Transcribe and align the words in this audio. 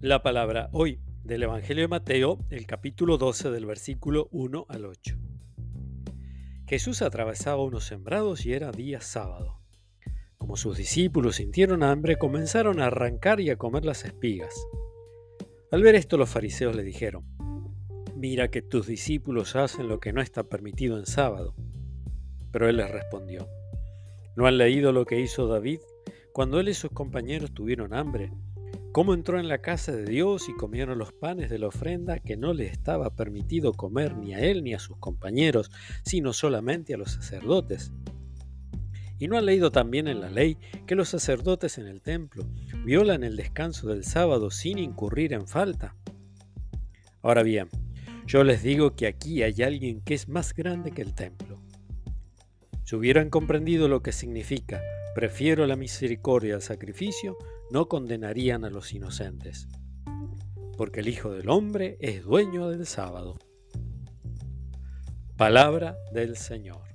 La 0.00 0.22
palabra 0.22 0.68
hoy 0.72 1.00
del 1.22 1.44
Evangelio 1.44 1.84
de 1.84 1.88
Mateo, 1.88 2.38
el 2.50 2.66
capítulo 2.66 3.16
12 3.16 3.50
del 3.50 3.64
versículo 3.64 4.28
1 4.32 4.66
al 4.68 4.84
8. 4.84 5.16
Jesús 6.66 7.02
atravesaba 7.02 7.62
unos 7.62 7.84
sembrados 7.84 8.44
y 8.44 8.52
era 8.52 8.70
día 8.70 9.00
sábado. 9.00 9.60
Como 10.36 10.56
sus 10.56 10.76
discípulos 10.76 11.36
sintieron 11.36 11.82
hambre, 11.82 12.16
comenzaron 12.16 12.80
a 12.80 12.86
arrancar 12.86 13.40
y 13.40 13.50
a 13.50 13.56
comer 13.56 13.84
las 13.84 14.04
espigas. 14.04 14.54
Al 15.70 15.82
ver 15.82 15.94
esto 15.94 16.16
los 16.16 16.28
fariseos 16.28 16.76
le 16.76 16.82
dijeron, 16.82 17.24
Mira 18.14 18.48
que 18.48 18.62
tus 18.62 18.86
discípulos 18.86 19.56
hacen 19.56 19.88
lo 19.88 20.00
que 20.00 20.12
no 20.12 20.20
está 20.20 20.44
permitido 20.44 20.98
en 20.98 21.06
sábado. 21.06 21.54
Pero 22.52 22.68
él 22.68 22.76
les 22.76 22.90
respondió, 22.90 23.48
¿no 24.36 24.46
han 24.46 24.58
leído 24.58 24.92
lo 24.92 25.04
que 25.04 25.20
hizo 25.20 25.46
David 25.46 25.80
cuando 26.32 26.60
él 26.60 26.68
y 26.68 26.74
sus 26.74 26.90
compañeros 26.90 27.52
tuvieron 27.52 27.94
hambre? 27.94 28.32
Cómo 28.94 29.12
entró 29.12 29.40
en 29.40 29.48
la 29.48 29.58
casa 29.58 29.90
de 29.90 30.04
Dios 30.04 30.48
y 30.48 30.54
comieron 30.54 30.98
los 30.98 31.12
panes 31.12 31.50
de 31.50 31.58
la 31.58 31.66
ofrenda 31.66 32.20
que 32.20 32.36
no 32.36 32.54
le 32.54 32.68
estaba 32.68 33.10
permitido 33.10 33.72
comer 33.72 34.16
ni 34.16 34.34
a 34.34 34.38
él 34.38 34.62
ni 34.62 34.72
a 34.72 34.78
sus 34.78 34.96
compañeros, 34.98 35.72
sino 36.04 36.32
solamente 36.32 36.94
a 36.94 36.96
los 36.96 37.10
sacerdotes. 37.10 37.90
¿Y 39.18 39.26
no 39.26 39.36
han 39.36 39.46
leído 39.46 39.72
también 39.72 40.06
en 40.06 40.20
la 40.20 40.30
ley 40.30 40.58
que 40.86 40.94
los 40.94 41.08
sacerdotes 41.08 41.76
en 41.78 41.88
el 41.88 42.02
templo 42.02 42.46
violan 42.84 43.24
el 43.24 43.34
descanso 43.34 43.88
del 43.88 44.04
sábado 44.04 44.52
sin 44.52 44.78
incurrir 44.78 45.32
en 45.32 45.48
falta? 45.48 45.96
Ahora 47.20 47.42
bien, 47.42 47.66
yo 48.28 48.44
les 48.44 48.62
digo 48.62 48.94
que 48.94 49.08
aquí 49.08 49.42
hay 49.42 49.60
alguien 49.64 50.02
que 50.02 50.14
es 50.14 50.28
más 50.28 50.54
grande 50.54 50.92
que 50.92 51.02
el 51.02 51.14
templo. 51.14 51.60
Si 52.84 52.96
hubieran 52.96 53.30
comprendido 53.30 53.88
lo 53.88 54.02
que 54.02 54.12
significa 54.12 54.82
prefiero 55.14 55.66
la 55.66 55.76
misericordia 55.76 56.56
al 56.56 56.62
sacrificio, 56.62 57.38
no 57.70 57.88
condenarían 57.88 58.64
a 58.64 58.70
los 58.70 58.92
inocentes. 58.92 59.68
Porque 60.76 61.00
el 61.00 61.08
Hijo 61.08 61.30
del 61.30 61.48
Hombre 61.48 61.96
es 62.00 62.24
dueño 62.24 62.68
del 62.68 62.84
sábado. 62.84 63.38
Palabra 65.36 65.96
del 66.12 66.36
Señor. 66.36 66.93